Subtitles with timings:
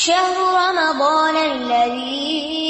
[0.00, 2.60] شهر رمضان الذي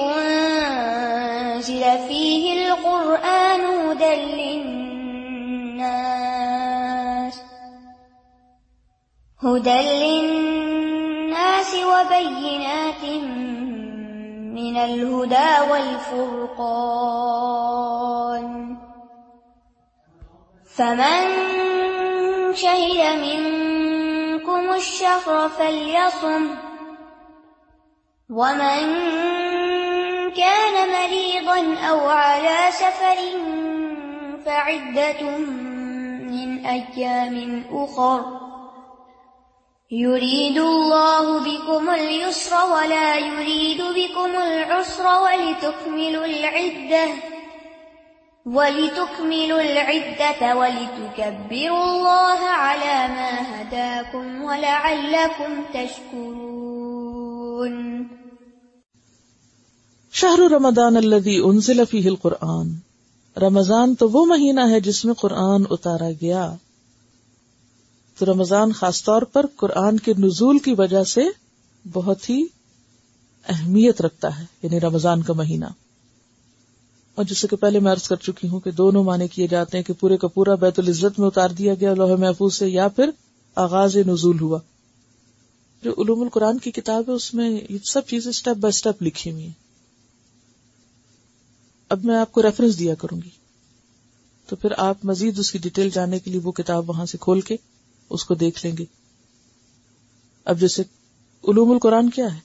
[0.00, 4.14] أنزل فيه القرآن هدى
[4.54, 5.84] للناس
[9.42, 13.04] هدى للناس وبينات
[14.54, 16.84] من الهدى والفرقان.
[20.76, 21.24] فمن
[22.54, 23.83] شهد منكم
[24.74, 26.56] الشهر فليصم
[28.30, 28.84] ومن
[30.32, 33.16] كان مريضا أو على سفر
[34.46, 35.22] فعدة
[36.30, 38.44] من أيام أخر
[39.90, 47.33] يريد الله بكم اليسر ولا يريد بكم العسر ولتكملوا العدة
[48.46, 56.42] ولتكملوا العدة ولتكبروا الله على ما هداكم ولعلكم تشكرون.
[60.12, 62.70] شہر رمضان الذي انزل فيه القرآن.
[63.36, 66.54] رمضان تو وہ مہینہ ہے جس میں قرآن اتارا گیا۔
[68.18, 71.22] تو رمضان خاص طور پر قرآن کے نزول کی وجہ سے
[71.92, 72.42] بہت ہی
[73.48, 75.83] اہمیت رکھتا ہے یعنی رمضان کا مہینہ۔
[77.14, 79.84] اور جسے کہ پہلے میں عرض کر چکی ہوں کہ دونوں معنی کیے جاتے ہیں
[79.84, 83.10] کہ پورے کا پورا بیت العزت میں اتار دیا گیا، لوہے محفوظ سے، یا پھر
[83.54, 84.58] آغاز نزول ہوا۔
[85.82, 89.32] جو علوم القرآن کی کتاب ہے، اس میں یہ سب چیزیں اسٹیپ بائی اسٹیپ لکھی
[89.32, 89.52] ہوئی ہیں۔
[91.88, 93.30] اب میں آپ کو ریفرنس دیا کروں گی۔
[94.46, 97.40] تو پھر آپ مزید اس کی ڈیٹیل جاننے کے لیے وہ کتاب وہاں سے کھول
[97.40, 97.56] کے
[98.10, 98.84] اس کو دیکھ لیں گے۔
[100.44, 100.82] اب جیسے
[101.48, 102.40] علوم القرآن کیا ہے؟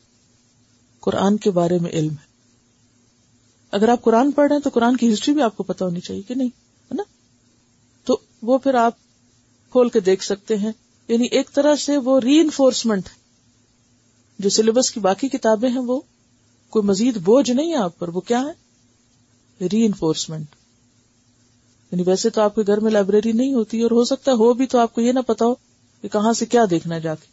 [0.99, 2.28] قرآن کے بارے میں علم ہے۔
[3.71, 5.99] اگر آپ قرآن پڑھ رہے ہیں تو قرآن کی ہسٹری بھی آپ کو پتا ہونی
[5.99, 7.03] چاہیے کہ نہیں، ہے نا؟
[8.03, 8.93] تو وہ پھر آپ
[9.71, 10.71] کھول کے دیکھ سکتے ہیں۔
[11.07, 13.09] یعنی ایک طرح سے وہ ری انفورسمنٹ
[14.39, 16.01] جو سلیبس کی باقی کتابیں ہیں وہ
[16.69, 18.69] کوئی مزید بوجھ نہیں ہے آپ پر، وہ کیا ہے؟
[19.67, 20.45] ری انفورسمنٹ
[21.91, 24.53] یعنی ویسے تو آپ کے گھر میں لائبریری نہیں ہوتی اور ہو سکتا ہے، ہو
[24.53, 25.55] بھی تو آپ کو یہ نہ پتا ہو
[26.01, 27.27] کہ کہاں سے کیا دیکھنا جا کے۔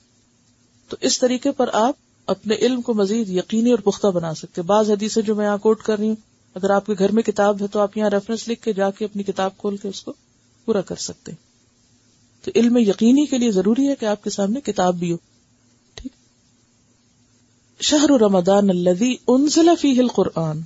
[0.88, 1.94] تو اس طریقے پر آپ
[2.26, 5.82] اپنے علم کو مزید یقینی اور پختہ بنا سکتے بعض حدیثیں جو میں یہاں کوٹ
[5.82, 6.16] کر رہی ہوں
[6.56, 9.04] اگر آپ کے گھر میں کتاب ہے تو آپ یہاں ریفرنس لکھ کے جا کے
[9.04, 10.12] اپنی کتاب کھول کے اس کو
[10.64, 11.32] پورا کر سکتے
[12.44, 15.16] تو علم یقینی کے لیے ضروری ہے کہ آپ کے سامنے کتاب بھی ہو۔
[15.94, 16.12] ٹھیک۔
[17.82, 20.60] شہر رمضان الذي انزل فيه القرآن۔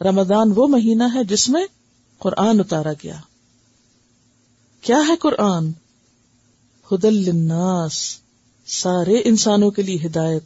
[0.00, 1.66] رمضان وہ مہینہ ہے جس میں
[2.18, 3.20] قرآن اتارا گیا۔
[4.80, 5.70] کیا ہے قرآن؟
[6.92, 8.18] ہدل للناس،
[8.66, 10.44] سارے انسانوں کے لیے ہدایت۔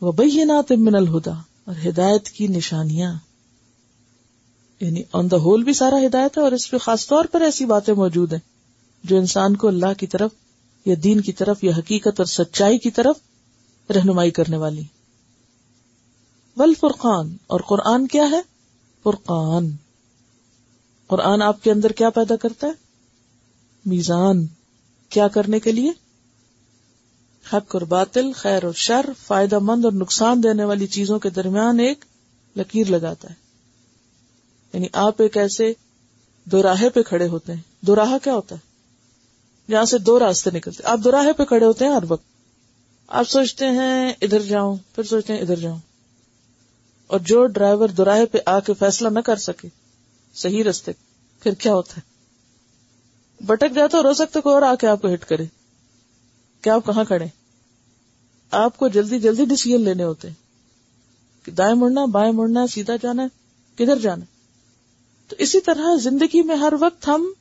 [0.00, 1.32] وبینات من الہدا
[1.66, 3.14] اور ہدایت کی نشانیاں۔
[4.80, 7.64] یعنی آن دا ہول بھی سارا ہدایت ہے اور اس پہ خاص طور پر ایسی
[7.64, 8.40] باتیں موجود ہیں
[9.04, 10.30] جو انسان کو اللہ کی طرف
[10.84, 13.16] یا دین کی طرف یا حقیقت اور سچائی کی طرف
[13.90, 14.82] رہنمائی کرنے والی۔
[16.56, 18.40] ول فرقان اور قرآن کیا ہے؟
[19.04, 19.70] فرقان۔
[21.06, 22.72] قرآن آپ کے اندر کیا پیدا کرتا ہے؟
[23.86, 24.46] میزان۔
[25.08, 25.92] کیا کرنے کے لیے؟
[27.52, 31.80] حق اور باطل، خیر اور شر، فائدہ مند اور نقصان دینے والی چیزوں کے درمیان
[31.80, 32.04] ایک
[32.56, 33.34] لکیر لگاتا ہے۔
[34.72, 35.72] یعنی آپ ایک ایسے
[36.44, 38.60] دوراہے پہ کھڑے ہوتے ہیں۔ دوراہا کیا ہوتا ہے؟
[39.70, 42.24] جہاں سے دو راستے نکلتے آپ دوراہے پہ کھڑے ہوتے ہیں ہر وقت۔
[43.08, 45.78] آپ سوچتے ہیں ادھر جاؤں، پھر سوچتے ہیں ادھر جاؤں۔
[47.06, 49.68] اور جو ڈرائیور دوراہے پہ آ کے فیصلہ نہ کر سکے،
[50.34, 50.92] صحیح رستے
[51.40, 52.16] پھر کیا ہوتا ہے؟
[53.44, 55.44] بٹک جاتا اور ہو سکتا کوئی اور آ کے آپ کو ہٹ کرے۔
[56.66, 57.26] کیا آپ کہاں کھڑے
[58.50, 60.28] آپ کو جلدی جلدی ڈسیزن لینے ہوتے
[61.42, 63.28] کہ دائیں مڑنا، بائیں مڑنا، سیدھا جانا ہے،
[63.74, 64.26] کدھر جانا ہے؟
[65.28, 67.32] تو اسی طرح زندگی میں ہر وقت ہم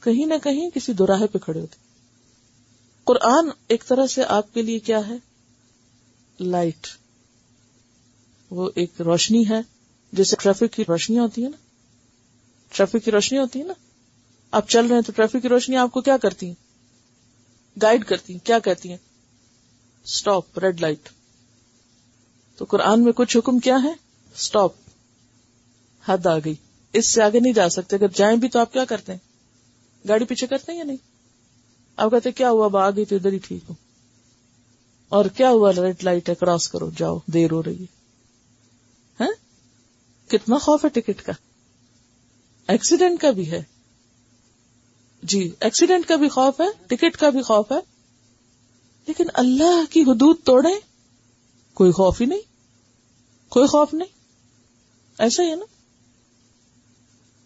[0.00, 1.76] کہیں نہ کہیں کسی دوراہے پہ کھڑے ہوتے
[3.04, 5.16] قرآن ایک طرح سے آپ کے لیے کیا ہے؟
[6.40, 6.86] لائٹ۔
[8.50, 9.60] وہ ایک روشنی ہے،
[10.12, 11.56] جیسے ٹریفک کی روشنیاں ہوتی ہے نا۔
[12.68, 13.74] ٹریفک کی روشنی ہوتی ہے نا۔
[14.50, 16.67] آپ چل رہے ہیں تو ٹریفک کی روشنی آپ کو کیا کرتی ہیں؟
[17.82, 18.96] گائیڈ کرتی ہیں، کیا کہتی ہیں؟
[20.04, 21.08] اسٹاپ ریڈ لائٹ
[22.56, 23.92] تو قرآن میں کچھ حکم کیا ہے؟
[24.34, 24.72] اسٹاپ
[26.08, 26.54] حد آ گئی۔
[26.92, 29.18] اس سے آگے نہیں جا سکتے۔ اگر جائیں بھی تو آپ کیا کرتے ہیں؟
[30.08, 30.96] گاڑی پیچھے کرتے ہیں یا نہیں؟
[31.96, 33.76] آپ کہتے کیا ہوا؟ اب آ گئی تو ادھر ہی ٹھیک ہوں۔
[35.08, 37.86] اور کیا ہوا؟ ریڈ لائٹ ہے کراس کرو۔ جاؤ، دیر ہو رہی ہے۔
[39.20, 39.32] ہاں؟
[40.30, 41.32] کتنا خوف ہے ٹکٹ کا۔
[42.68, 43.62] ایکسیڈنٹ کا بھی ہے۔
[45.22, 47.76] جی ایکسیڈنٹ کا بھی خوف ہے ٹکٹ کا بھی خوف ہے،
[49.06, 50.80] لیکن اللہ کی حدود توڑے
[51.74, 52.40] کوئی خوف ہی نہیں،
[53.48, 54.08] کوئی خوف نہیں۔
[55.18, 55.64] ایسا ہی ہے نا؟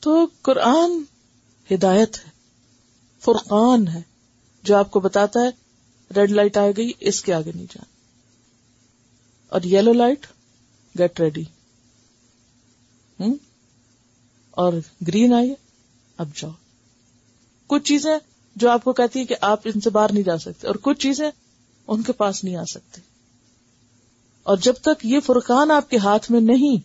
[0.00, 0.90] تو قرآن
[1.74, 2.30] ہدایت ہے،
[3.20, 4.02] فرقان ہے۔
[4.62, 5.50] جو آپ کو بتاتا ہے،
[6.14, 7.92] ریڈ لائٹ آئے گئی، اس کے آگے نہیں جانا۔
[9.48, 10.26] اور یلو لائٹ،
[10.98, 11.44] گیٹ ریڈی۔
[14.50, 14.72] اور
[15.06, 15.54] گرین آئیے
[16.16, 16.50] اب جاؤ۔
[17.72, 18.16] کچھ چیزیں
[18.56, 21.00] جو آپ کو کہتی ہے کہ آپ ان سے باہر نہیں جا سکتے، اور کچھ
[21.00, 21.30] چیزیں
[21.88, 23.00] ان کے پاس نہیں آ سکتے
[24.46, 26.76] اور جب تک یہ فرقان آپ کے ہاتھ میں نہیں،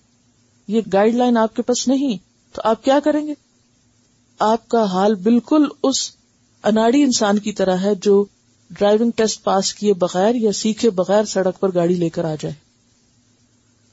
[0.68, 2.18] یہ گائیڈ لائن آپ کے پاس نہیں،
[2.56, 3.34] تو آپ کیا کریں گے؟
[4.40, 6.00] آپ کا حال بالکل اس
[6.64, 8.24] اناڑی انسان کی طرح ہے جو
[8.72, 12.54] ڈرائیونگ ٹیسٹ پاس کیے بغیر یا سیکھے بغیر سڑک پر گاڑی لے کر آ جائے۔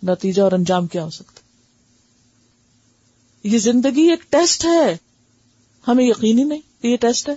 [0.03, 1.41] نتیجہ اور انجام کیا ہو سکتا؟
[3.45, 4.97] یہ زندگی ایک ٹیسٹ ہے۔
[5.89, 7.35] ہمیں یقینی نہیں کہ یہ ٹیسٹ ہے۔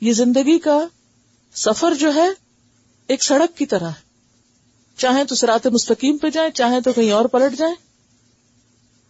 [0.00, 0.86] یہ زندگی کا
[1.54, 2.28] سفر جو ہے،
[3.06, 4.04] ایک سڑک کی طرح ہے۔
[4.96, 7.74] چاہے تو سرات مستقیم پہ جائیں چاہے تو کہیں اور پلٹ جائیں۔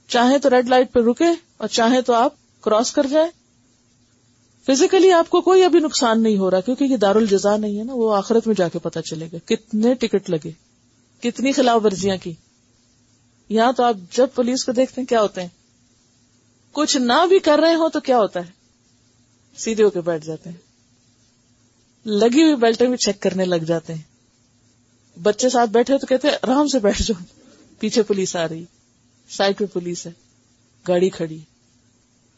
[0.08, 1.24] چاہے تو ریڈ لائٹ پہ رکے
[1.56, 3.30] اور چاہے تو آپ کراس کر جائیں۔
[4.66, 7.84] فزیکلی آپ کو کوئی ابھی نقصان نہیں ہو رہا، کیونکہ یہ دار الجزا نہیں ہے
[7.84, 10.50] نا، وہ آخرت میں جا کے پتا چلے گا۔ کتنے ٹکٹ لگے،
[11.20, 12.32] کتنی خلاف ورزیاں کی۔
[13.48, 15.48] یہاں تو آپ جب پولیس کو دیکھتے ہیں، کیا ہوتے ہیں؟
[16.74, 18.50] کچھ نہ بھی کر رہے ہو تو کیا ہوتا ہے؟
[19.56, 20.56] سیدھے ہو کے بیٹھ جاتے ہیں۔
[22.06, 24.02] لگی ہوئی بیلٹیں بھی چیک کرنے لگ جاتے ہیں۔
[25.22, 27.24] بچے ساتھ بیٹھے تو کہتے آرام سے بیٹھ جاؤ۔
[27.78, 28.64] پیچھے پولیس آ رہی
[29.28, 30.12] سائڈ پہ پولیس ہے،
[30.88, 31.38] گاڑی کھڑی۔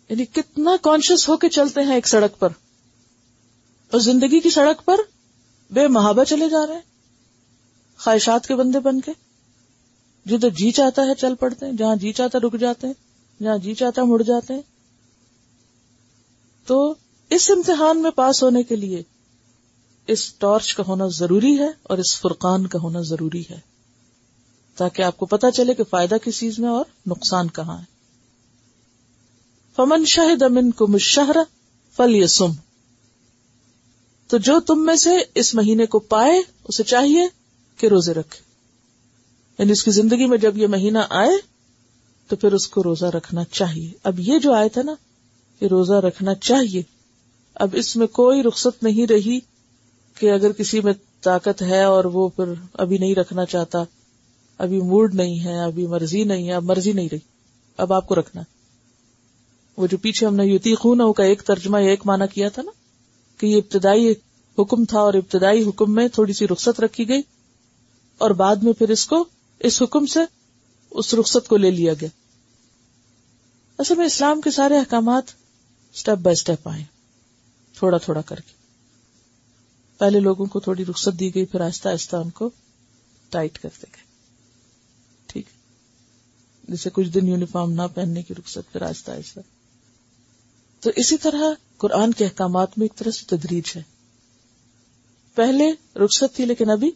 [0.09, 2.49] یعنی کتنا کانشیس ہو کے چلتے ہیں ایک سڑک پر۔
[3.91, 4.97] اور زندگی کی سڑک پر
[5.71, 6.81] بے محابہ چلے جا رہے ہیں۔
[7.99, 9.13] خواہشات کے بندے بن کے۔
[10.27, 13.06] جدھر جی چاہتا ہے چل پڑتے ہیں، جہاں جی چاہتا رک جاتے ہیں۔
[13.43, 14.63] جہاں جی چاہتا مڑ جاتے ہیں؟
[16.67, 16.95] تو
[17.31, 19.03] اس امتحان میں پاس ہونے کے لیے
[20.07, 23.61] اس ٹارچ کا ہونا ضروری ہے اور اس فرقان کا ہونا ضروری ہے
[24.77, 27.85] تاکہ آپ کو پتا چلے کہ فائدہ کس چیز میں اور نقصان کہاں ہے۔
[29.77, 31.37] فمن شاہد امن کو مشہر
[31.97, 32.51] فل یسم
[34.27, 37.23] تو جو تم میں سے اس مہینے کو پائے، اسے چاہیے
[37.77, 38.41] کہ روزے رکھے۔
[39.59, 41.56] یعنی اس کی زندگی میں جب یہ مہینہ آئے
[42.31, 44.95] تو پھر اس کو روزہ رکھنا چاہیے۔ اب یہ جو آئے تھا نا
[45.61, 46.83] کہ روزہ رکھنا چاہیے۔
[47.55, 49.39] اب اس میں کوئی رخصت نہیں رہی
[50.17, 50.93] کہ اگر کسی میں
[51.23, 53.83] طاقت ہے اور وہ پھر ابھی نہیں رکھنا چاہتا،
[54.59, 57.19] ابھی موڈ نہیں ہے، ابھی مرضی نہیں ہے، اب مرضی نہیں رہی۔
[57.79, 58.43] اب آپ کو رکھنا
[59.77, 62.63] وہ جو پیچھے ہم نے یوتی خون کا ایک ترجمہ یا ایک مانا کیا تھا
[62.63, 62.71] نا،
[63.39, 64.13] کہ یہ ابتدائی
[64.59, 67.23] حکم تھا اور ابتدائی حکم میں تھوڑی سی رخصت رکھی گئی
[68.21, 69.25] اور بعد میں پھر اس کو
[69.61, 70.21] اس حکم سے
[70.91, 72.09] اس رخصت کو لے لیا گیا۔
[73.79, 75.25] اصل میں اسلام کے سارے احکامات
[75.95, 76.85] اسٹیپ بائی اسٹیپ آئے۔
[77.73, 78.57] تھوڑا تھوڑا کر کے۔
[79.99, 82.51] پہلے لوگوں کو تھوڑی رخصت دی گئی، پھر آہستہ آہستہ ان کو
[83.31, 84.05] ٹائٹ کرتے گئے۔
[85.27, 85.47] ٹھیک۔
[86.69, 89.41] جیسے کچھ دن یونیفارم نہ پہننے کی رخصت، پھر آہستہ آہستہ۔
[90.81, 91.43] تو اسی طرح
[91.77, 93.83] قرآن کے احکامات میں ایک طرح سے تدریج ہے۔
[95.35, 96.91] پہلے رخصت تھی لیکن ابھی،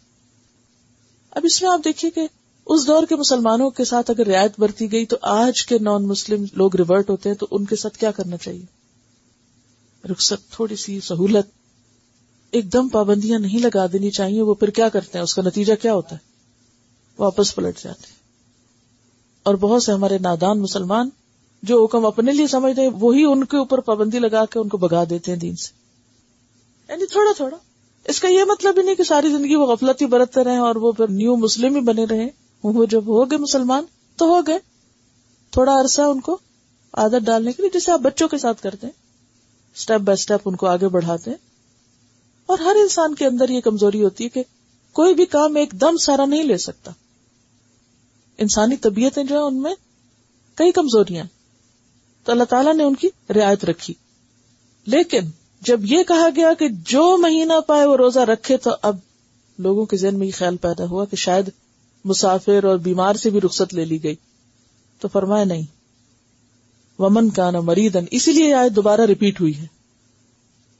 [1.30, 2.26] اب اس میں آپ دیکھیے کہ
[2.66, 6.44] اس دور کے مسلمانوں کے ساتھ اگر رعایت برتی گئی تو آج کے نان مسلم
[6.52, 8.64] لوگ ریورٹ ہوتے ہیں تو ان کے ساتھ کیا کرنا چاہیے؟
[10.08, 11.46] رخصت، تھوڑی سی سہولت،
[12.50, 15.74] ایک دم پابندیاں نہیں لگا دینی چاہیے، وہ پھر کیا کرتے ہیں؟ اس کا نتیجہ
[15.82, 16.20] کیا ہوتا ہے؟
[17.18, 18.20] واپس پلٹ جاتے ہیں۔
[19.42, 21.08] اور بہت سے ہمارے نادان مسلمان
[21.62, 24.76] جو حکم اپنے لیے سمجھتے ہیں، وہی ان کے اوپر پابندی لگا کے ان کو
[24.76, 25.72] بگا دیتے ہیں دین سے۔
[26.88, 27.56] یعنی تھوڑا تھوڑا۔
[28.04, 30.76] اس کا یہ مطلب ہی نہیں کہ ساری زندگی وہ غفلت ہی برتتے رہے اور
[30.76, 33.84] وہ پھر نیو مسلم ہی بنے رہے۔ وہ جب ہو گئے مسلمان
[34.16, 34.58] تو ہو گئے۔
[35.50, 36.38] تھوڑا عرصہ ان کو
[36.92, 38.94] عادت ڈالنے کے لیے، جیسے آپ بچوں کے ساتھ کرتے ہیں۔
[39.76, 41.38] اسٹیپ بائی اسٹیپ ان کو آگے بڑھاتے ہیں۔
[42.46, 44.42] اور ہر انسان کے اندر یہ کمزوری ہوتی ہے کہ
[44.92, 46.90] کوئی بھی کام ایک دم سارا نہیں لے سکتا۔
[48.38, 49.74] انسانی طبیعتیں جو ہے ان میں
[50.54, 51.24] کئی کمزوریاں
[52.24, 53.94] تو اللہ تعالیٰ نے ان کی رعایت رکھی۔
[54.86, 55.20] لیکن
[55.60, 58.96] جب یہ کہا گیا کہ جو مہینہ پائے وہ روزہ رکھے تو اب
[59.58, 61.50] لوگوں کے ذہن میں یہ خیال پیدا ہوا کہ شاید
[62.04, 64.14] مسافر اور بیمار سے بھی رخصت لے لی گئی۔
[65.00, 65.62] تو فرمایا نہیں۔
[66.98, 69.66] ومن کا نا مریدن اسی لیے آئے دوبارہ ریپیٹ ہوئی ہے۔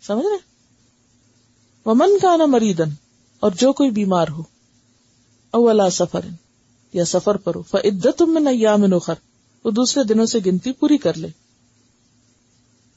[0.03, 0.39] سمجھ رہے
[1.87, 2.89] ومن کا نا مریدن
[3.41, 4.43] اور جو کوئی بیمار ہو۔
[5.51, 6.21] اولا سفر۔
[6.93, 9.15] یا سفر پر ہو۔ فعدت میں نیا نخر
[9.65, 11.29] وہ دوسرے دنوں سے گنتی پوری کر لے۔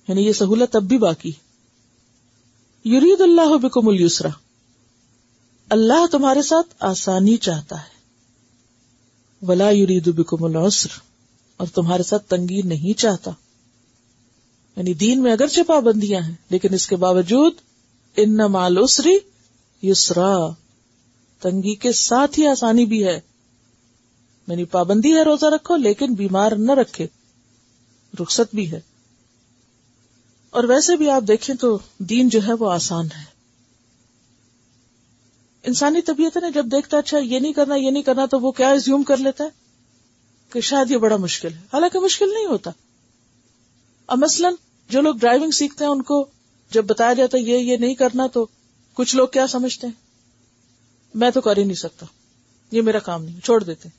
[0.08, 1.32] یعنی یہ سہولت اب بھی باقی
[2.86, 4.30] یرید اللہ بکم السرا
[5.70, 7.93] اللہ تمہارے ساتھ آسانی چاہتا ہے۔
[9.48, 10.90] ولا یرید بکم العسر۔
[11.58, 13.32] اور تمہارے ساتھ تنگی نہیں چاہتا۔
[14.78, 17.54] یعنی دین میں اگرچہ پابندیاں ہیں، لیکن اس کے باوجود
[18.18, 19.18] ان مالوسری
[19.84, 20.38] یسرا۔
[21.40, 23.20] تنگی کے ساتھ ہی آسانی بھی ہے۔
[24.48, 27.08] یعنی پابندی ہے روزہ رکھو، لیکن بیمار نہ رکھے۔
[28.20, 28.80] رخصت بھی ہے۔
[30.50, 33.33] اور ویسے بھی آپ دیکھیں تو دین جو ہے وہ آسان ہے۔
[35.64, 38.76] انسانی طبیعت ہے جب دیکھتا اچھا یہ نہیں کرنا، یہ نہیں کرنا، تو وہ کیا
[38.76, 39.50] زیوم کر لیتا ہے؟
[40.50, 42.72] کہ شاید یہ بڑا مشکل ہے۔ حالانکہ مشکل نہیں ہوتا۔
[44.08, 44.54] اب مثلاً
[44.90, 46.28] جو لوگ ڈرائیونگ سیکھتے ہیں، ان کو
[46.72, 48.48] جب بتایا جاتا ہے یہ یہ نہیں کرنا، تو
[48.94, 49.94] کچھ لوگ کیا سمجھتے ہیں؟
[51.14, 52.06] میں تو کر ہی نہیں سکتا۔
[52.72, 53.90] یہ میرا کام نہیں، چھوڑ دیتے۔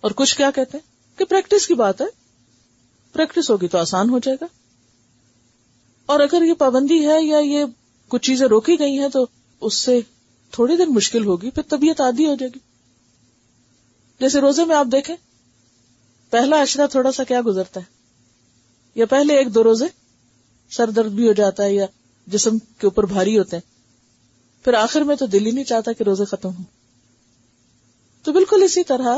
[0.00, 2.06] اور کچھ کیا کہتے ہیں؟ کہ پریکٹس کی بات ہے۔
[3.12, 4.46] پریکٹس ہوگی تو آسان ہو جائے گا۔
[6.06, 7.64] اور اگر یہ پابندی ہے یا یہ
[8.08, 9.26] کچھ چیزیں روکی گئی ہیں، تو
[9.60, 10.00] اس سے
[10.50, 12.58] تھوڑی دن مشکل ہوگی، پھر طبیعت عادی ہو جائے گی۔
[14.20, 15.16] جیسے روزے میں آپ دیکھیں،
[16.30, 17.84] پہلا اشرا تھوڑا سا کیا گزرتا ہے؟
[18.94, 19.84] یا پہلے ایک دو روزے
[20.70, 21.86] سر درد بھی ہو جاتا ہے یا
[22.26, 23.78] جسم کے اوپر بھاری ہوتے ہیں۔
[24.64, 26.64] پھر آخر میں تو دل ہی نہیں چاہتا کہ روزے ختم ہوں۔
[28.22, 29.16] تو بالکل اسی طرح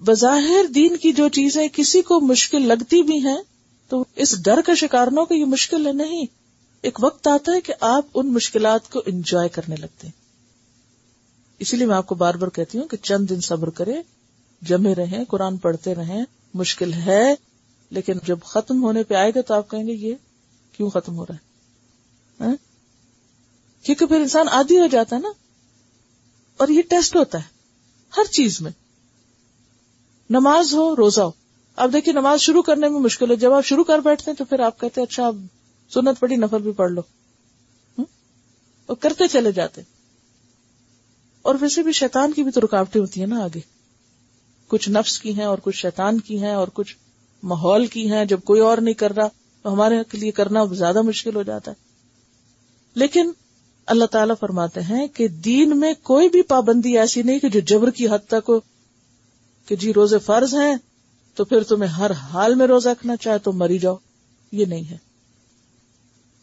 [0.00, 3.38] بظاہر دین کی جو چیزیں کسی کو مشکل لگتی بھی ہیں،
[3.88, 6.37] تو اس ڈر کا شکار نہ کہ یہ مشکل ہے، نہیں۔
[6.82, 10.28] ایک وقت آتا ہے کہ آپ ان مشکلات کو انجوائے کرنے لگتے ہیں۔
[11.58, 14.02] اسی لیے میں آپ کو بار بار کہتی ہوں کہ چند دن صبر کرے
[14.62, 17.34] جمے رہیں، قرآن پڑھتے رہیں، مشکل ہے،
[17.90, 20.14] لیکن جب ختم ہونے پہ آئے گا تو آپ کہیں گے یہ
[20.72, 21.48] کیوں ختم ہو رہا ہے؟
[22.44, 22.56] ہاں؟
[23.84, 25.28] کیونکہ پھر انسان عادی ہو جاتا ہے نا۔
[26.56, 27.48] اور یہ ٹیسٹ ہوتا ہے
[28.16, 28.72] ہر چیز میں۔
[30.30, 31.30] نماز ہو، روزہ ہو۔
[31.76, 34.44] اب دیکھیے، نماز شروع کرنے میں مشکل ہے۔ جب آپ شروع کر بیٹھتے ہیں تو
[34.44, 35.46] پھر آپ کہتے ہیں اچھا اب
[35.94, 37.00] سنت پڑی نفر بھی پڑھ لو۔
[38.86, 39.80] اور کرتے چلے جاتے۔
[41.42, 43.60] اور ویسے بھی شیطان کی بھی تو رکاوٹیں ہوتی ہیں نا آگے۔
[44.68, 46.96] کچھ نفس کی ہیں اور کچھ شیطان کی ہیں اور کچھ
[47.42, 49.28] ماحول کی ہیں۔ جب کوئی اور نہیں کر رہا
[49.62, 51.76] تو ہمارے لیے کرنا زیادہ مشکل ہو جاتا ہے۔
[52.94, 53.30] لیکن
[53.86, 57.90] اللہ تعالیٰ فرماتے ہیں کہ دین میں کوئی بھی پابندی ایسی نہیں کہ جو جبر
[57.90, 58.60] کی حد تک ہو
[59.66, 60.76] کہ جی روزے فرض ہیں
[61.34, 63.96] تو پھر تمہیں ہر حال میں روزہ رکھنا چاہے تو مری جاؤ۔
[64.52, 65.07] یہ نہیں ہے۔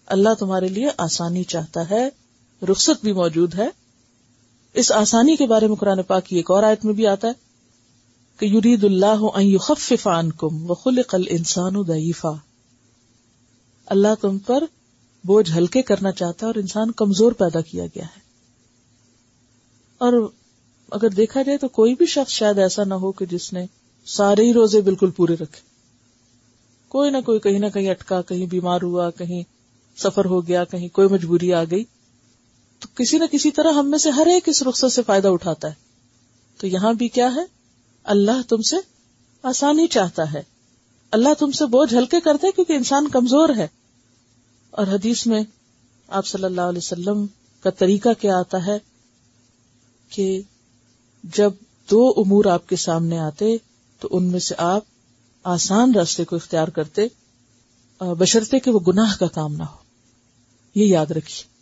[0.05, 2.09] اللہ تمہارے لیے آسانی چاہتا ہے۔
[2.71, 3.67] رخصت بھی موجود ہے۔
[4.73, 7.33] اس آسانی کے بارے میں قرآن پاک کی ایک اور آیت میں بھی آتا ہے
[8.39, 12.31] کہ یرید اللہ خفان کم خلق الانسان ضعیفا۔
[13.85, 14.63] اللہ تم پر
[15.23, 18.19] بوجھ ہلکے کرنا چاہتا ہے اور انسان کمزور پیدا کیا گیا ہے۔
[19.97, 20.31] اور
[20.91, 23.65] اگر دیکھا جائے تو کوئی بھی شخص شاید ایسا نہ ہو کہ جس نے
[24.05, 25.61] سارے ہی روزے بالکل پورے رکھے۔
[26.87, 29.54] کوئی نہ کوئی کہیں نہ کہیں اٹکا، کہیں بیمار ہوا، کہیں
[29.95, 31.83] سفر ہو گیا، کہیں کوئی مجبوری آ گئی،
[32.79, 35.67] تو کسی نہ کسی طرح ہم میں سے ہر ایک اس رخصت سے فائدہ اٹھاتا
[35.67, 35.73] ہے۔
[36.57, 37.41] تو یہاں بھی کیا ہے؟
[38.03, 38.75] اللہ تم سے
[39.43, 40.43] آسانی چاہتا ہے۔
[41.11, 43.67] اللہ تم سے بوجھ ہلکے کرتے کیونکہ انسان کمزور ہے۔
[44.69, 45.43] اور حدیث میں
[46.07, 47.25] آپ صلی اللہ علیہ وسلم
[47.63, 48.77] کا طریقہ کیا آتا ہے
[50.09, 50.41] کہ
[51.23, 51.53] جب
[51.91, 53.57] دو امور آپ کے سامنے آتے،
[53.99, 54.81] تو ان میں سے آپ
[55.43, 57.07] آسان راستے کو اختیار کرتے
[57.99, 59.84] بشرتے کہ وہ گناہ کا کام نہ ہو۔
[60.75, 61.55] یہ یاد رکھیے۔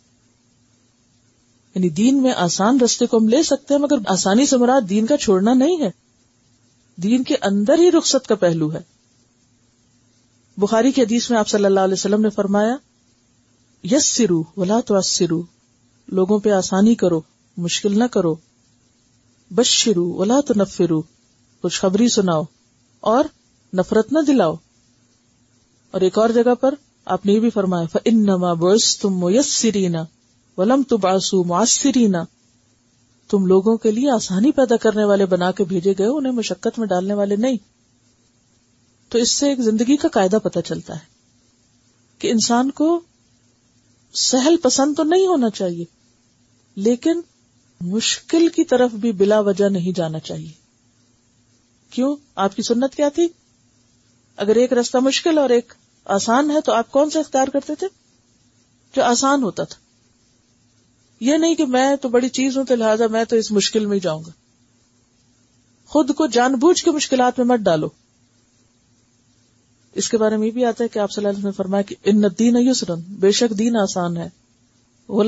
[1.74, 5.06] یعنی دین میں آسان رستے کو ہم لے سکتے ہیں، مگر آسانی سے مراد دین
[5.06, 5.90] کا چھوڑنا نہیں ہے۔
[6.96, 8.80] دین کے اندر ہی رخصت کا پہلو ہے۔
[10.56, 12.76] بخاری کے حدیث میں آپ صلی اللہ علیہ وسلم نے فرمایا
[13.84, 15.42] یس سرو ولا تو
[16.08, 17.20] لوگوں پہ آسانی کرو،
[17.56, 18.34] مشکل نہ کرو۔
[19.54, 21.02] بس شروع ولا تو نفرو
[21.62, 22.42] خوشخبری سناؤ
[23.00, 23.24] اور
[23.74, 24.54] نفرت نہ دلاؤ۔
[25.90, 28.52] اور ایک اور جگہ پر آپ نے یہ بھی فرمایا ان نما
[29.02, 30.04] تم میسرینا
[30.56, 31.42] ولم تو باسو
[33.28, 36.86] تم لوگوں کے لیے آسانی پیدا کرنے والے بنا کے بھیجے گئے انہیں مشقت میں
[36.86, 37.56] ڈالنے والے نہیں۔
[39.08, 41.04] تو اس سے ایک زندگی کا قاعدہ پتہ چلتا ہے
[42.18, 43.00] کہ انسان کو
[44.12, 45.84] سہل پسند تو نہیں ہونا چاہیے،
[46.74, 47.20] لیکن
[47.80, 50.52] مشکل کی طرف بھی بلا وجہ نہیں جانا چاہیے۔
[51.90, 53.28] کیوں؟ آپ کی سنت کیا تھی؟
[54.36, 55.72] اگر ایک راستہ مشکل اور ایک
[56.04, 57.86] آسان ہے تو آپ کون سا اختیار کرتے تھے؟
[58.96, 59.76] جو آسان ہوتا تھا۔
[61.20, 63.94] یہ نہیں کہ میں تو بڑی چیز ہوں تو لہٰذا میں تو اس مشکل میں
[63.96, 64.30] ہی جاؤں گا۔
[65.86, 67.88] خود کو جان بوجھ کے مشکلات میں مت ڈالو۔
[69.92, 71.56] اس کے بارے میں یہ بھی آتا ہے کہ آپ صلی اللہ علیہ وسلم نے
[71.56, 74.28] فرمایا کہ ان دین یسرن، بے شک دین آسان ہے۔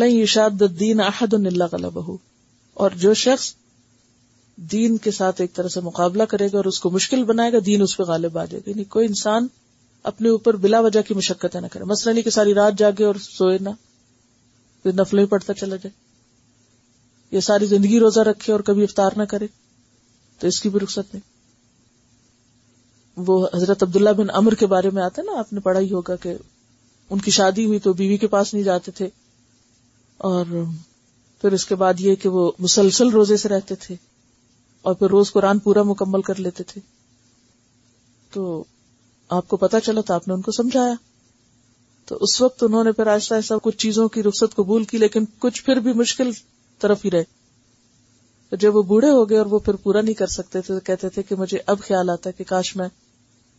[0.00, 2.16] یشاد دین احد اللہ بہو
[2.74, 3.54] اور جو شخص
[4.56, 7.58] دین کے ساتھ ایک طرح سے مقابلہ کرے گا اور اس کو مشکل بنائے گا،
[7.66, 9.46] دین اس پہ غالب آ جائے گا۔ یعنی کوئی انسان
[10.06, 13.14] اپنے اوپر بلا وجہ کی مشقتیں نہ کرے۔ مسئلہ نہیں کہ ساری رات جاگے اور
[13.14, 13.68] سوئے نہ،
[14.82, 15.90] پھر نفلیں پڑتا چلا جائے۔
[17.30, 19.46] یہ ساری زندگی روزہ رکھے اور کبھی افطار نہ کرے،
[20.38, 21.36] تو اس کی بھی رخصت نہیں۔
[23.16, 25.92] وہ حضرت عبداللہ بن امر کے بارے میں آتا ہے نا، آپ نے پڑھا ہی
[25.92, 26.34] ہوگا کہ
[27.10, 29.08] ان کی شادی ہوئی تو بیوی کے پاس نہیں جاتے تھے۔
[30.16, 30.46] اور
[31.40, 33.94] پھر اس کے بعد یہ کہ وہ مسلسل روزے سے رہتے تھے
[34.82, 36.80] اور پھر روز قرآن پورا مکمل کر لیتے تھے۔
[38.30, 38.64] تو
[39.28, 40.94] آپ کو پتا چلا تو آپ نے ان کو سمجھایا۔
[42.06, 45.24] تو اس وقت انہوں نے پھر آہستہ آہستہ کچھ چیزوں کی رخصت قبول کی، لیکن
[45.38, 46.30] کچھ پھر بھی مشکل
[46.78, 47.24] طرف ہی رہے۔
[48.50, 50.80] تو جب وہ بوڑھے ہو گئے اور وہ پھر پورا نہیں کر سکتے تھے، تو
[50.80, 52.88] کہتے تھے کہ مجھے اب خیال آتا کہ کاش میں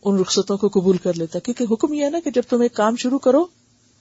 [0.04, 2.74] ان رخصتوں کو قبول کر لیتا۔ کیونکہ حکم یہ ہے نا کہ جب تم ایک
[2.74, 3.46] کام شروع کرو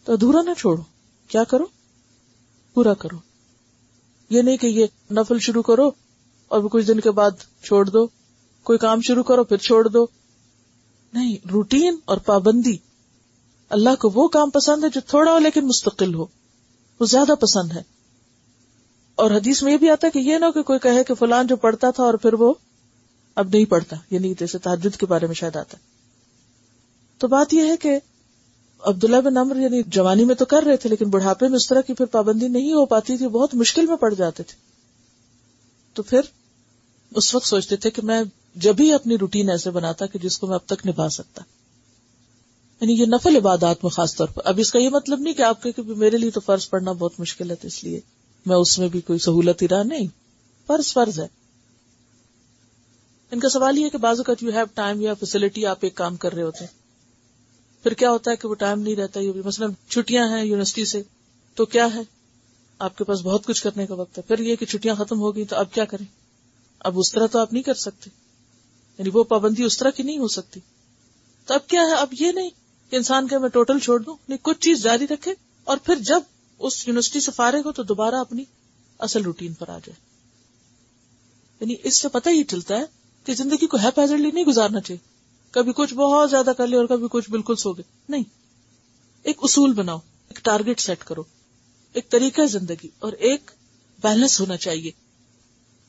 [0.04, 0.82] تو ادھورا نہ چھوڑو۔
[1.28, 1.66] کیا کرو؟
[2.74, 3.18] پورا کرو۔
[4.30, 5.92] یہ نہیں کہ یہ نفل شروع کرو
[6.48, 7.32] اور کچھ دن کے بعد
[7.64, 8.08] چھوڑ دو۔
[8.64, 10.06] کوئی کام شروع کرو پھر چھوڑ دو۔
[11.14, 12.78] نہیں، روٹین اور پابندی۔
[13.70, 16.26] اللہ کو وہ کام پسند ہے جو تھوڑا ہو لیکن مستقل ہو۔
[17.00, 17.84] وہ زیادہ پسند ہے۔
[19.16, 21.48] اور حدیث میں یہ بھی آتا ہے کہ یہ نہ کہ کوئی کہے کہ فلان
[21.48, 22.54] جو پڑھتا تھا اور پھر وہ
[23.36, 25.78] اب نہیں پڑھتا۔ یعنی جیسے تحجد کے بارے میں شاید آتا
[27.18, 28.00] تو بات یہ ہے کہ
[28.80, 31.82] عبداللہ بن امر یعنی جوانی میں تو کر رہے تھے، لیکن بڑھاپے میں اس طرح
[31.82, 34.56] کی پھر پابندی نہیں ہو پاتی تھی، بہت مشکل میں پڑ جاتے تھے۔
[35.94, 36.20] تو پھر
[37.16, 38.24] اس وقت سوچتے تھے کہ میں
[38.58, 41.44] جب ہی اپنی روٹین ایسے بناتا کہ جس کو میں اب تک نبھا سکتا۔
[42.82, 45.42] یعنی یہ نفل عبادات میں خاص طور پر۔ اب اس کا یہ مطلب نہیں کہ
[45.42, 48.00] آپ کے میرے لیے تو فرض پڑنا بہت مشکل ہے، تو اس لیے
[48.46, 50.08] میں اس میں بھی کوئی سہولت ہی رہا نہیں۔
[50.68, 51.28] فرض فرض ہے۔
[53.32, 55.96] ان کا سوال یہ ہے کہ بازو کا یو ہیو ٹائم یا فیسلٹی آپ ایک
[55.96, 56.78] کام کر رہے ہوتے ہیں۔
[57.84, 61.04] پھر کیا ہوتا ہے کہ وہ ٹائم نہیں رہتا، یہ مثلاً چھٹیاں ہیں یونیورسٹی سے،
[61.56, 62.02] تو کیا ہے؟
[62.80, 65.36] آپ کے پاس بہت کچھ کرنے کا وقت ہے۔ پھر یہ کہ چھٹیاں ختم ہو
[65.36, 66.06] گئی تو اب کیا کریں؟
[66.80, 68.27] اب اس طرح تو آپ نہیں کر سکتے۔
[68.98, 70.60] یعنی وہ پابندی اس طرح کی نہیں ہو سکتی۔
[71.46, 72.50] تو اب کیا ہے؟ اب یہ نہیں
[72.90, 76.20] کہ انسان کے میں ٹوٹل چھوڑ دوں، نہیں، کچھ چیز جاری رکھے اور پھر جب
[76.60, 78.44] اس یونیورسٹی سے فارغ ہو تو دوبارہ اپنی
[79.00, 80.08] اصل روٹین پر آ جائے۔
[81.60, 82.84] یعنی اس سے پتہ ہی چلتا ہے
[83.24, 85.08] کہ زندگی کو ہیپیزلی نہیں گزارنا چاہیے۔
[85.52, 88.24] کبھی کچھ بہت زیادہ کر لے اور کبھی کچھ بالکل سو گئے۔ نہیں۔
[89.24, 91.24] ایک اصول بناؤ، ایک ٹارگیٹ سیٹ کرو۔
[91.94, 93.52] ایک طریقہ زندگی اور ایک
[94.04, 94.92] بیلنس ہونا چاہیے۔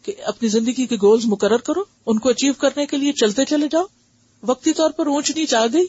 [0.02, 3.68] کہ اپنی زندگی کے گولز مقرر کرو، ان کو اچیو کرنے کے لیے چلتے چلے
[3.70, 3.84] جاؤ۔
[4.42, 5.86] وقتی طور پر اونچ نیچ آ گئی۔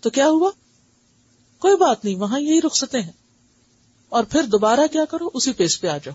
[0.00, 0.50] تو کیا ہوا؟
[1.58, 3.12] کوئی بات نہیں، وہاں یہی رخصتیں ہیں۔
[4.08, 6.14] اور پھر دوبارہ کیا کرو؟ اسی پیس پہ آ جاؤ۔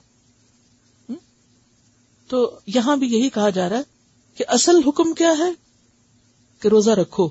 [2.28, 3.84] تو یہاں بھی یہی کہا جا رہا ہے
[4.36, 5.52] کہ اصل حکم کیا ہے؟
[6.60, 7.30] کہ روزہ رکھو۔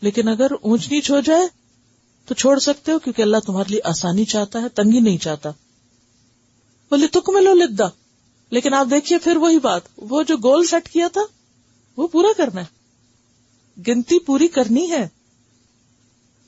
[0.00, 1.48] لیکن اگر اونچ نیچ ہو جائے،
[2.26, 5.50] تو چھوڑ سکتے ہو، کیونکہ اللہ تمہارے لیے آسانی چاہتا ہے، تنگی نہیں چاہتا۔
[6.90, 7.72] بولے تک میں لو لکھ
[8.52, 11.20] لیکن آپ دیکھیے پھر وہی بات، وہ جو گول سیٹ کیا تھا،
[11.96, 12.82] وہ پورا کرنا ہے۔
[13.88, 15.08] گنتی پوری کرنی ہے۔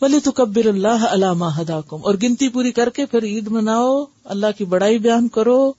[0.00, 4.04] بولے تو کبر اللہ علامہ ہدا کم اور گنتی پوری کر کے پھر عید مناؤ۔
[4.24, 5.72] اللہ کی بڑائی بیان کرو۔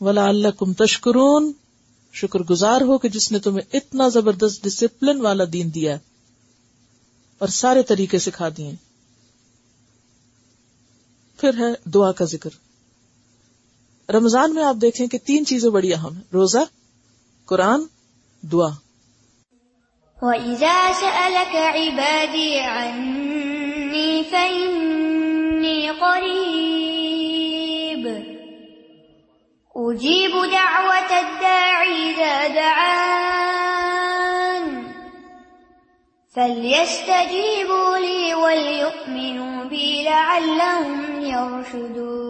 [0.00, 1.52] ولا اللہ کم تشکرون۔
[2.12, 5.98] شکر گزار ہو کہ جس نے تمہیں اتنا زبردست ڈسپلن والا دین دیا ہے۔
[7.38, 8.72] اور سارے طریقے سکھا دیے۔
[11.36, 12.69] پھر ہے دعا کا ذکر۔
[14.12, 16.58] رمضان میں آپ دیکھیں کہ تین چیزیں بڑی اہم ہیں، روزہ،
[17.46, 17.80] قرآن،
[18.42, 18.68] دعا۔
[20.22, 26.40] وَإِذَا سَأَلَكَ عِبَادِي عَنِّي فَإِنِّي قَرِيبٌ
[29.76, 33.30] أُجِيبُ دَعْوَةَ الدَّاعِ إِذَا دَعَانِ
[36.34, 42.29] فَلْيَسْتَجِيبُوا لِي وَلْيُؤْمِنُوا بِي لَعَلَّهُمْ يَرْشُدُونَ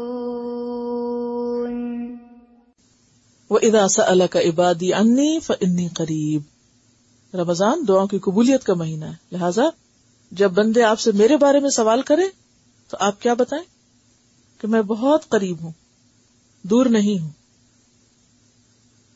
[3.51, 6.43] وہ اداسا اللہ کا عبادی انی فنی قریب
[7.35, 9.63] رمضان دعاؤں کی قبولیت کا مہینہ ہے۔ لہذا
[10.31, 12.23] جب بندے آپ سے میرے بارے میں سوال کرے
[12.89, 13.65] تو آپ کیا بتائیں
[14.61, 15.73] کہ میں بہت قریب ہوں،
[16.63, 17.31] دور نہیں ہوں۔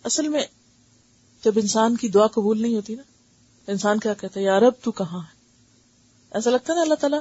[0.04, 0.42] اصل میں
[1.44, 3.02] جب انسان کی دعا قبول نہیں ہوتی نا،
[3.66, 5.34] انسان کیا کہتا ہے یار اب تو کہاں ہے؟
[6.30, 7.20] ایسا لگتا ہے نا اللہ تعالیٰ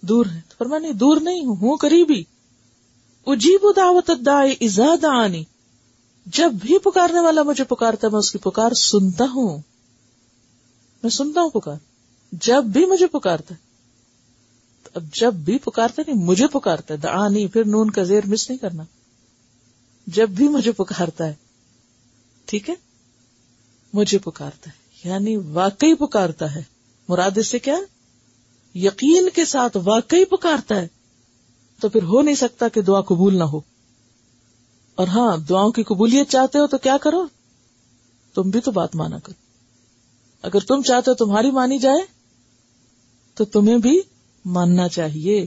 [0.00, 2.24] دور ہے۔ پر میں نہیں، دور نہیں ہوں ہوں قریبی۔
[3.26, 4.10] اجیب دعوت
[4.60, 5.44] ازاد آنی
[6.32, 9.58] جب بھی پکارنے والا مجھے پکارتا میں اس کی پکار سنتا ہوں۔
[11.02, 11.76] میں سنتا ہوں پکار۔
[12.32, 13.70] جب بھی مجھے پکارتا ہے۔
[14.94, 18.50] اب جب بھی پکارتا نہیں، مجھے پکارتا ہے۔ دا نہیں، پھر نون کا زیر مس
[18.50, 18.82] نہیں کرنا۔
[20.06, 21.34] جب بھی مجھے پکارتا ہے،
[22.44, 22.74] ٹھیک ہے؟
[23.92, 26.62] مجھے پکارتا ہے۔ یعنی واقعی پکارتا ہے۔
[27.08, 27.76] مراد اس سے کیا
[28.74, 30.88] یقین کے ساتھ واقعی پکارتا ہے۔
[31.80, 33.60] تو پھر ہو نہیں سکتا کہ دعا قبول نہ ہو۔
[35.00, 37.26] اور ہاں دعاؤں کی قبولیت چاہتے ہو تو کیا کرو؟
[38.34, 39.42] تم بھی تو بات مانا کرو۔
[40.42, 42.00] اگر تم چاہتے ہو تمہاری مانی جائے،
[43.34, 44.00] تو تمہیں بھی
[44.44, 45.46] ماننا چاہیے۔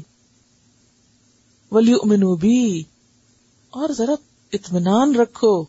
[1.71, 2.83] ولی امنو بھی
[3.69, 4.11] اور ذرا
[4.53, 5.63] اطمینان رکھو،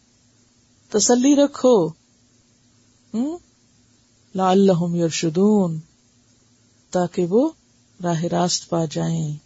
[0.88, 1.88] تسلی رکھو۔
[4.34, 5.80] لال یرشدون
[6.90, 7.50] تاکہ وہ
[8.02, 9.36] راہ راست پا جائیں۔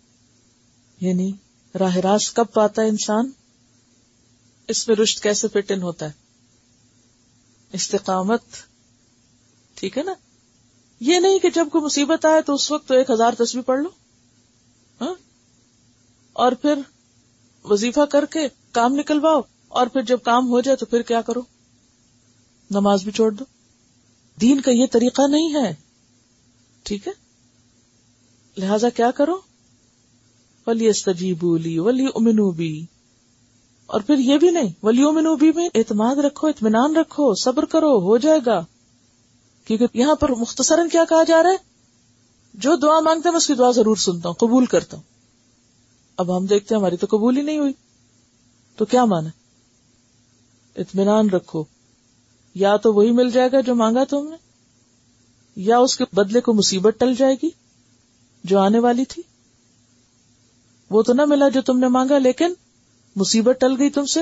[1.01, 1.33] یعنی
[1.79, 3.31] راہ راست کب پاتا ہے انسان؟
[4.69, 6.13] اس میں رشت کیسے فٹ ان ہوتا ہے؟
[7.73, 8.43] استقامت،
[9.77, 10.13] ٹھیک ہے نا؟
[11.01, 13.81] یہ نہیں کہ جب کوئی مصیبت آئے تو اس وقت تو ایک ہزار تصویر پڑھ
[13.81, 13.89] لو
[15.01, 15.15] ہاں؟
[16.37, 16.81] اور پھر
[17.65, 21.41] وظیفہ کر کے کام نکلواؤ، اور پھر جب کام ہو جائے تو پھر کیا کرو؟
[22.71, 23.45] نماز بھی چھوڑ دو۔
[24.41, 25.73] دین کا یہ طریقہ نہیں ہے،
[26.83, 27.13] ٹھیک ہے؟
[28.57, 29.41] لہذا کیا کرو؟
[30.67, 32.87] ولی استجیبولی ولی امنوبی
[33.89, 38.17] اور پھر یہ بھی نہیں ولی امنوبی میں اعتماد رکھو، اطمینان رکھو، صبر کرو، ہو
[38.17, 38.65] جائے گا۔
[39.65, 41.57] کیونکہ یہاں پر مختصراً کیا کہا جا رہا ہے؟
[42.55, 45.05] جو دعا مانگتے ہیں، میں اس کی دعا ضرور سنتا ہوں، قبول کرتا ہوں۔
[46.17, 47.73] اب ہم دیکھتے ہیں، ہماری تو قبول ہی نہیں ہوئی۔
[48.77, 49.29] تو کیا مانا؟
[50.77, 51.65] اطمینان رکھو۔
[52.55, 54.37] یا تو وہی مل جائے گا جو مانگا تم نے،
[55.57, 57.51] یا اس کے بدلے کو مصیبت ٹل جائے گی
[58.45, 59.23] جو آنے والی تھی۔
[60.91, 62.53] وہ تو نہ ملا جو تم نے مانگا، لیکن
[63.19, 64.21] مصیبت ٹل گئی تم سے؟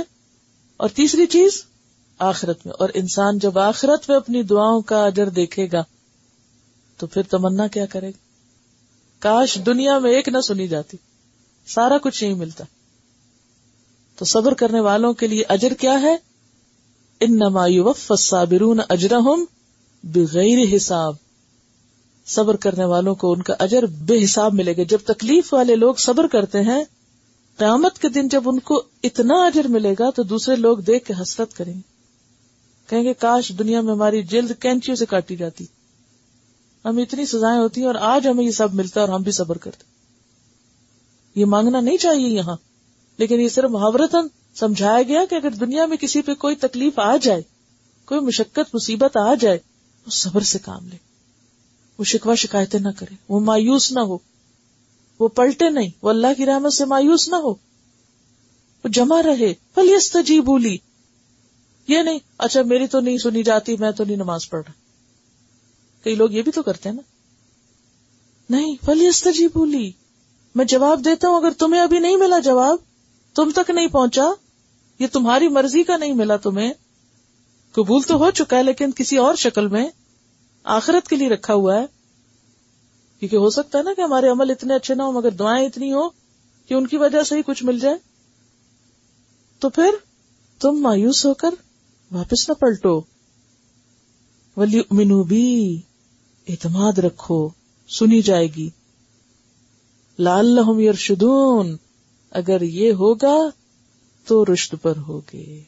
[0.77, 1.65] اور تیسری چیز،
[2.19, 5.85] آخرت میں۔ اور انسان جب آخرت میں اپنی دعاؤں کا اجر دیکھے گا،
[6.97, 8.27] تو پھر تمنا کیا کرے گا؟
[9.19, 10.97] کاش دنیا میں ایک نہ سنی جاتی۔
[11.67, 12.65] سارا کچھ نہیں ملتا۔
[14.17, 16.17] تو صبر کرنے والوں کے لیے اجر کیا ہے؟
[17.21, 17.39] ان
[18.09, 19.45] الصابرون اجرہم
[20.05, 21.15] بغیر حساب۔
[22.27, 25.95] صبر کرنے والوں کو ان کا اجر بے حساب ملے گا۔ جب تکلیف والے لوگ
[25.95, 26.85] صبر کرتے ہیں
[27.57, 31.15] قیامت کے دن جب ان کو اتنا اجر ملے گا تو دوسرے لوگ دیکھ کے
[31.23, 31.97] حسرت کریں گے۔
[32.87, 35.67] کہیں گے، کاش دنیا میں ہماری جلد کینچیوں سے کاٹی جاتی۔
[36.85, 39.59] ہمیں اتنی سزائیں ہوتی ہیں اور آج ہمیں یہ سب ملتا اور ہم بھی صبر
[39.59, 39.85] کرتے
[41.35, 42.57] یہ مانگنا نہیں چاہیے یہاں،
[43.19, 47.17] لیکن یہ صرف محاورتن سمجھایا گیا کہ اگر دنیا میں کسی پہ کوئی تکلیف آ
[47.17, 47.43] جائے،
[48.07, 49.59] کوئی مشقت، مصیبت آ جائے
[50.05, 50.97] تو صبر سے کام لے۔
[51.99, 54.19] وہ شکوا شکایتیں نہ کرے، وہ مایوس نہ ہو۔
[55.19, 57.51] وہ پلٹے نہیں۔ وہ اللہ کی رحمت سے مایوس نہ ہو۔
[58.85, 60.77] وہ جمع رہے۔ فلیست جی بولی
[61.89, 64.73] یہ نہیں اچھا میری تو نہیں سنی جاتی، میں تو نہیں نماز پڑھ رہا۔
[66.05, 67.03] کئی لوگ یہ بھی تو کرتے ہیں نا۔
[68.51, 69.91] نہیں فلیست جی بولی
[70.55, 72.77] میں جواب دیتا ہوں، اگر تمہیں ابھی نہیں ملا جواب،
[73.35, 74.25] تم تک نہیں پہنچا،
[74.99, 76.73] یہ تمہاری مرضی کا نہیں ملا تمہیں۔
[77.73, 79.89] قبول تو ہو چکا ہے، لیکن کسی اور شکل میں
[80.65, 81.96] آخرت کے لیے رکھا ہوا ہے۔
[83.21, 85.93] کیونکہ ہو سکتا ہے نا کہ ہمارے عمل اتنے اچھے نہ ہو مگر دعائیں اتنی
[85.93, 86.09] ہو
[86.67, 87.97] کہ ان کی وجہ سے ہی کچھ مل جائے۔
[89.59, 89.91] تو پھر
[90.61, 91.51] تم مایوس ہو کر
[92.13, 93.01] واپس نہ پلٹو۔
[94.57, 95.81] ولی منو بھی
[96.49, 97.49] اعتماد رکھو،
[97.89, 98.71] سنی جائے گی۔
[100.19, 101.77] لال لہم یرشدون
[102.31, 103.37] اگر یہ ہوگا
[104.25, 105.63] تو رشت پر ہوگے۔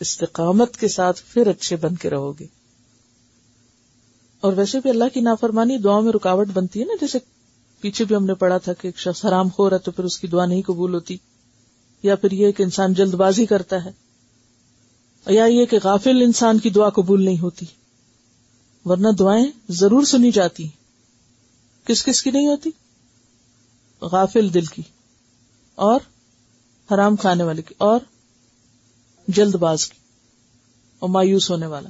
[0.00, 2.61] استقامت کے ساتھ پھر اچھے بن کے رہو گے۔
[4.42, 7.18] اور ویسے بھی اللہ کی نافرمانی دعا میں رکاوٹ بنتی ہے نا، جیسے
[7.82, 10.18] پیچھے بھی ہم نے پڑھا تھا کہ ایک شخص حرام ہو رہا تو پھر اس
[10.18, 11.16] کی دعا نہیں قبول ہوتی،
[12.04, 13.90] یا پھر یہ کہ انسان جلد بازی کرتا ہے،
[15.26, 17.66] یا یہ کہ غافل انسان کی دعا قبول نہیں ہوتی،
[18.84, 20.68] ورنہ دعائیں ضرور سنی جاتی
[21.86, 22.70] کس کس کی نہیں ہوتی؟
[24.02, 24.82] غافل دل کی،
[25.78, 26.00] اور
[26.88, 28.00] حرام کھانے والے کی، اور
[29.28, 29.98] جلد باز کی،
[31.02, 31.88] اور مایوس ہونے والا۔